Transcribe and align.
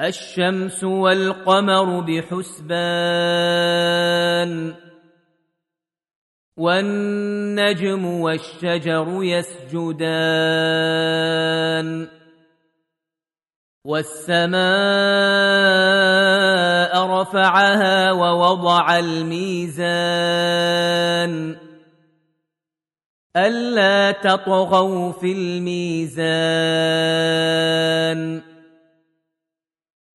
الشمس 0.00 0.84
والقمر 0.84 2.00
بحسبان 2.00 3.18
والنجم 6.56 8.06
والشجر 8.06 9.18
يسجدان 9.22 10.48
والسماء 13.84 14.58
رفعها 17.06 18.12
ووضع 18.12 18.98
الميزان 18.98 20.28
ألا 23.36 24.10
تطغوا 24.10 25.12
في 25.12 25.32
الميزان 25.32 26.38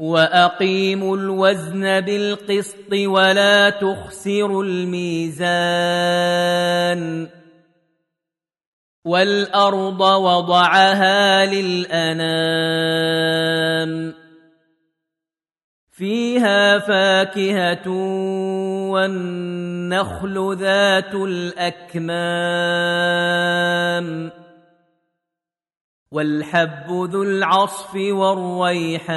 وأقيموا 0.00 1.16
الوزن 1.16 2.00
بالقسط 2.00 2.92
ولا 2.92 3.70
تخسروا 3.70 4.64
الميزان 4.64 5.60
والأرض 9.04 10.00
وضعها 10.00 11.46
للأنام 11.46 12.60
فيها 15.90 16.78
فاكهة 16.78 17.88
والنخل 18.90 20.56
ذات 20.58 21.14
الأكمام 21.14 22.50
والحب 26.12 26.90
ذو 26.90 27.22
العصف 27.22 27.94
والريحان 27.94 29.10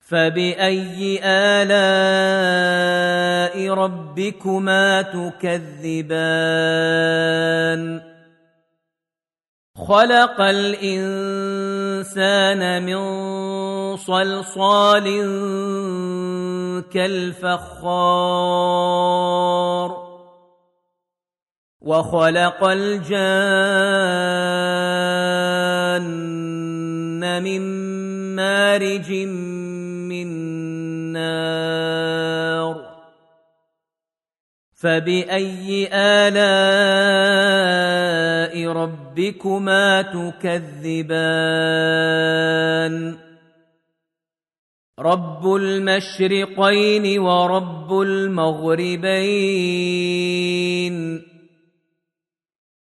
فباي 0.00 1.20
الاء 1.24 1.74
ربكما 3.74 5.02
تكذبان 5.02 6.42
خلق 9.76 10.40
الانسان 10.40 11.82
من 12.82 13.02
صلصال 13.96 15.04
كالفخار 16.92 18.42
وخلق 21.82 22.64
الجان 22.64 23.82
من 27.42 27.62
مارج 28.36 29.12
من 30.08 30.28
نار 31.12 32.76
فباي 34.74 35.88
الاء 35.92 36.52
ربكما 38.72 40.02
تكذبان 40.02 41.32
رب 44.98 45.54
المشرقين 45.54 47.18
ورب 47.18 48.00
المغربين 48.00 49.32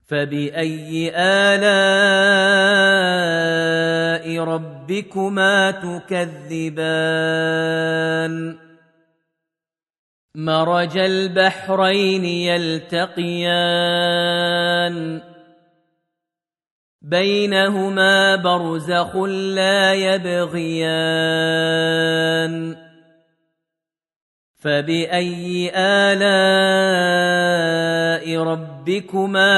فباي 0.07 1.13
الاء 1.15 1.97
ربكما 4.45 5.71
تكذبان 5.71 7.17
مرج 10.35 10.99
البحرين 10.99 12.25
يلتقيان 12.25 13.57
بينهما 17.03 18.37
برزخ 18.37 19.17
لا 19.27 19.95
يبغيان 19.95 21.37
فباي 24.57 25.73
الاء 25.75 26.97
ربكما 28.43 28.76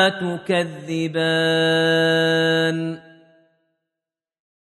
تكذبان. 0.08 0.98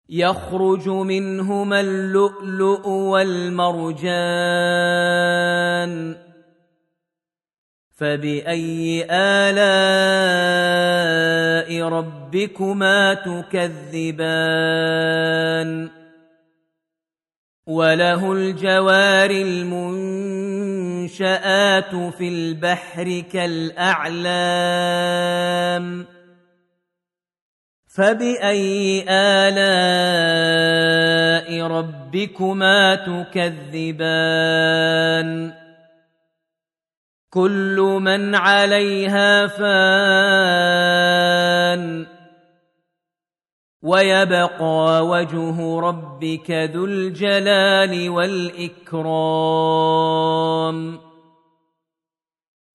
يخرج 0.09 0.89
منهما 0.89 1.79
اللؤلؤ 1.79 2.87
والمرجان. 2.87 4.09
فبأي 7.97 9.07
آلاء 9.11 9.59
ربكما 11.83 13.13
تكذبان؟ 13.13 14.39
وله 17.67 18.31
الجوار 18.33 19.31
المنشآت 21.09 21.95
في 22.13 22.27
البحر 22.27 23.23
كالأعلام 23.33 24.25
فبأي 27.87 29.05
آلاء 29.09 29.57
ربكما 31.67 32.95
تكذبان 32.95 34.49
كل 37.29 37.99
من 38.01 38.35
عليها 38.35 39.47
فان 39.47 39.69
ويبقى 43.83 45.07
وجه 45.07 45.79
ربك 45.79 46.51
ذو 46.51 46.85
الجلال 46.85 48.09
والإكرام. 48.09 49.09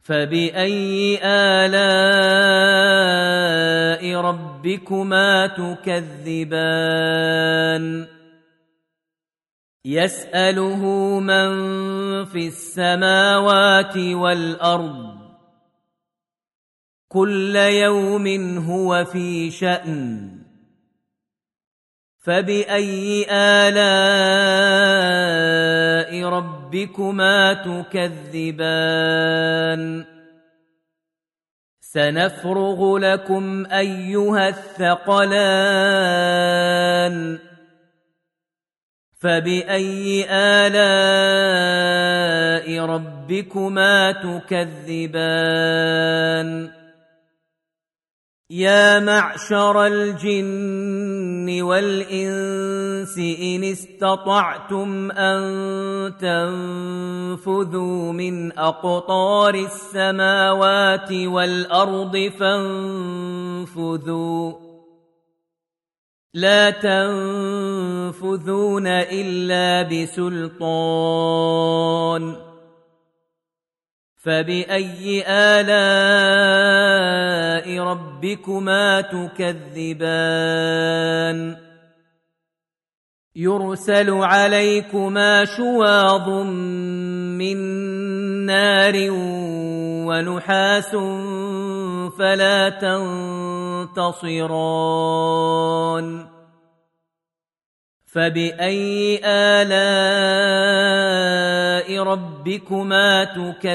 فبأي 0.03 1.19
آلاء 1.23 1.75
ربكما 4.21 5.47
تكذبان؟ 5.47 6.65
يسأله 9.85 10.87
من 11.21 11.55
في 12.25 12.47
السماوات 12.47 13.97
والأرض. 13.97 15.15
كل 17.09 17.57
يوم 17.57 18.59
هو 18.59 19.05
في 19.05 19.51
شأن. 19.51 20.44
فباي 22.25 23.27
الاء 23.31 23.85
ربكما 26.29 27.53
تكذبان 28.33 28.85
سنفرغ 31.81 32.99
لكم 32.99 33.67
ايها 33.67 34.49
الثقلان 34.49 35.75
فباي 39.21 40.27
الاء 40.67 41.67
ربكما 42.87 44.13
تكذبان 44.13 45.55
يا 48.51 49.01
معشر 49.01 49.87
الجن 49.87 51.14
والإنس 51.51 53.19
إن 53.19 53.65
استطعتم 53.65 55.11
أن 55.11 56.17
تنفذوا 56.17 58.13
من 58.13 58.59
أقطار 58.59 59.55
السماوات 59.55 61.13
والأرض 61.13 62.33
فانفذوا. 62.39 64.53
لا 66.35 66.71
تنفذون 66.71 68.87
إلا 68.87 69.83
بسلطان. 69.83 70.55
فبأي 74.25 75.25
آلاء 75.29 77.04
ربكما 77.85 79.01
تكذبان. 79.01 79.95
يرسل 83.37 84.11
عليكما 84.11 85.45
شواظ 85.45 86.29
من 87.39 87.57
نار 88.47 88.95
ونحاس 90.07 90.97
فلا 92.19 92.69
تنتصران. 92.69 94.35
فبأي 98.15 99.21
آلاء 99.25 99.75
ربكما 102.03 103.25
تكذبان؟ 103.25 103.75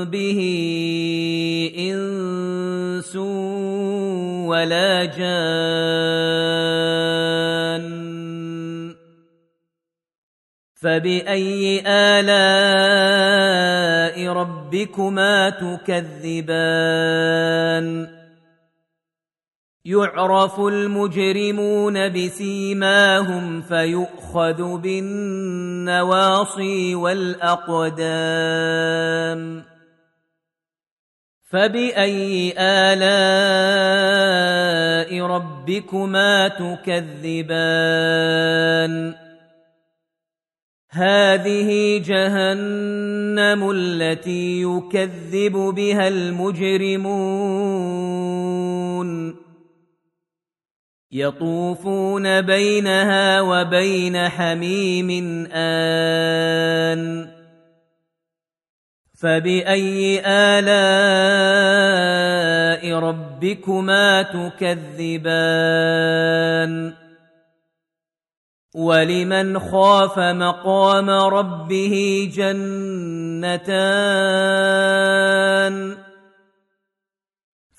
ذنبه 0.00 0.40
إنس 1.78 3.16
ولا 4.46 5.04
جان 5.04 5.50
فبأي 10.74 11.82
آلاء 11.86 12.32
ربكما 14.32 15.50
تكذبان؟ 15.50 16.70
يعرف 19.84 20.60
المجرمون 20.60 22.08
بسيماهم 22.08 23.62
فيؤخذ 23.62 24.78
بالنواصي 24.78 26.14
والأقدام. 26.94 28.00
فباي 31.50 32.54
الاء 32.58 33.10
ربكما 35.26 36.48
تكذبان 36.48 37.74
هذه 40.90 41.98
جهنم 42.06 43.70
التي 43.70 44.62
يكذب 44.62 45.52
بها 45.52 46.08
المجرمون 46.08 47.10
يطوفون 51.12 52.40
بينها 52.40 53.40
وبين 53.40 54.28
حميم 54.28 55.10
آن 55.52 57.29
فبأي 59.20 60.22
آلاء 60.26 60.70
ربكما 62.98 64.22
تكذبان 64.22 65.40
ولمن 68.74 69.58
خاف 69.58 70.18
مقام 70.18 71.10
ربه 71.10 72.28
جنتان 72.34 73.60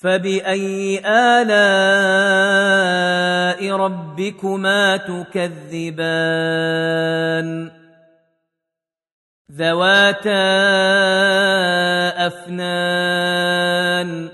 فباي 0.01 1.01
الاء 1.05 2.11
ربكما 3.75 4.97
تكذبان 4.97 6.21
ذواتا 9.51 10.31
أفنان. 12.27 14.30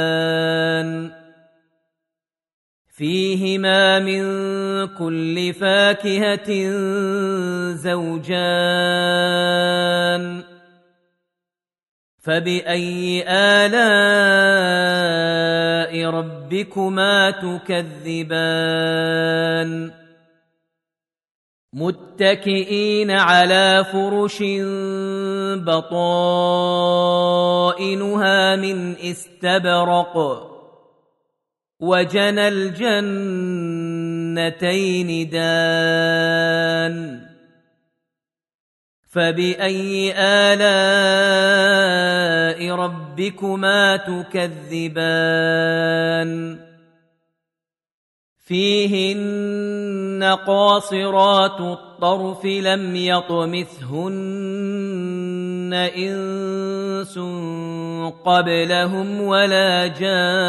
فيهما 2.88 3.98
من 3.98 4.22
كل 4.86 5.52
فاكهه 5.52 6.50
زوجان 7.72 8.40
فباي 12.18 13.24
الاء 13.28 14.40
ربكما 16.10 17.30
تكذبان 17.30 18.40
متكئين 21.72 23.10
على 23.10 23.84
فرش 23.92 24.42
بطائنها 25.66 26.66
من 28.56 28.96
استبرق 28.96 30.46
وجنى 31.80 32.48
الجنتين 32.48 33.70
دان 35.30 37.20
فبأي 39.10 40.14
آلاء 40.16 41.00
ربكما 42.74 43.96
تكذبان؟ 43.96 45.10
فيهن 48.50 49.69
قاصرات 50.24 51.60
الطرف 51.60 52.44
لم 52.44 52.96
يطمثهن 52.96 54.30
إنس 55.96 57.18
قبلهم 58.24 59.20
ولا 59.20 59.86
جان 59.86 60.40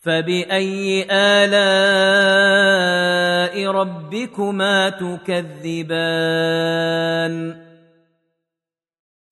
فبأي 0.00 1.06
آلاء 1.10 2.50
ربكما 3.66 4.88
تكذبان؟ 4.88 6.10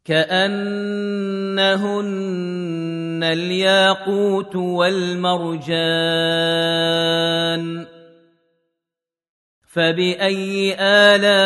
كأنهن 0.09 1.59
الياقوت 3.25 4.57
والمرجان 4.57 6.19
فباي 9.69 10.77
الاء 10.81 11.39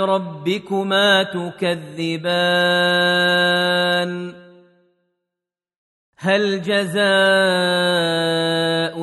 ربكما 0.00 1.22
تكذبان 1.22 2.46
هل 6.18 6.62
جزاء 6.62 7.06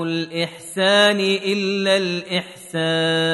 الاحسان 0.03 1.19
الا 1.19 1.97
الاحسان 1.97 3.33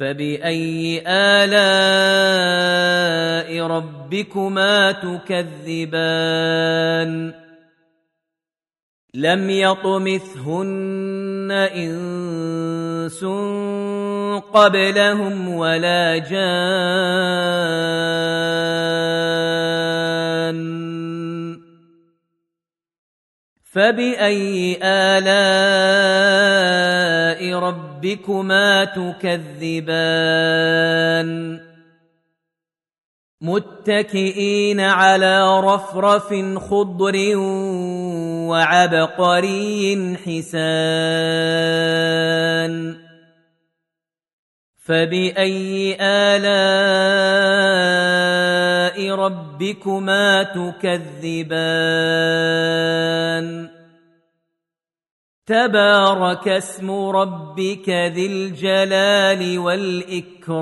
فباي 0.00 1.02
الاء 1.06 1.60
ربكما 3.66 4.92
تكذبان 4.92 6.30
لم 9.14 9.50
يطمثهن 9.50 10.70
انس 11.74 13.24
قبلهم 14.54 15.48
ولا 15.54 16.18
جان 16.18 16.40
فباي 23.70 24.78
الاء 24.82 25.70
ربكما 27.58 28.84
تكذبان 28.84 30.40
متكئين 33.40 34.80
على 34.80 35.60
رفرف 35.60 36.28
خضر 36.58 37.36
وعبقري 38.50 40.16
حسان 40.16 41.60
فباي 44.84 45.96
الاء 46.00 47.50
ربكما 49.10 50.42
تكذبان. 50.42 51.70
تبارك 55.46 56.48
اسم 56.48 56.90
ربك 56.90 57.88
ذي 57.88 58.26
الجلال 58.26 59.58
والإكرام. 59.58 60.60